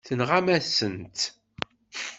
[0.07, 1.21] Tenɣam-asen-tt.